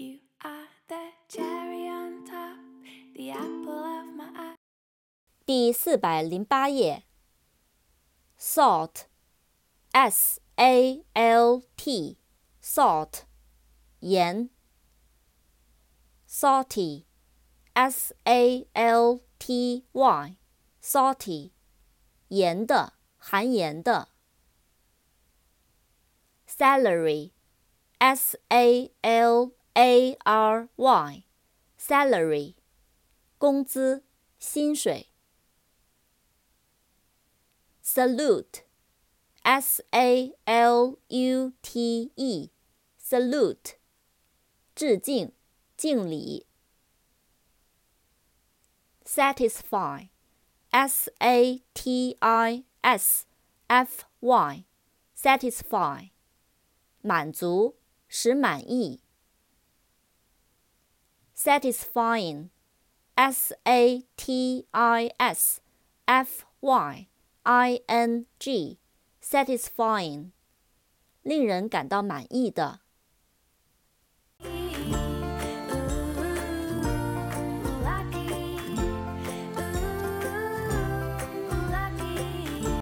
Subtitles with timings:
[0.00, 2.56] You are the cherry on top,
[3.14, 4.56] the apple of my eye.
[5.44, 7.04] 第四百零八页。
[8.38, 9.10] salt，s
[10.56, 13.24] a l t，salt，
[13.98, 14.48] 盐。
[16.26, 21.50] salty，s a l t y，salty，
[22.28, 24.08] 盐的，含盐的。
[26.48, 32.54] salary，s a l a r y，salary，
[33.38, 34.04] 工资，
[34.38, 35.08] 薪水。
[37.82, 38.62] salute,
[39.42, 42.50] s a l u t e,
[43.00, 43.74] salute，
[44.76, 45.32] 致敬，
[45.76, 46.46] 敬礼。
[49.04, 50.08] satisfy,
[50.70, 53.26] s a t i s
[53.66, 54.64] f y,
[55.16, 56.10] satisfy，
[57.02, 57.76] 满足，
[58.06, 59.02] 使满意。
[61.39, 62.49] satisfying,
[63.15, 65.61] s a t i s
[66.05, 67.07] f y
[67.43, 68.79] i n g
[69.21, 70.31] satisfying，
[71.21, 72.81] 令人感到满意的。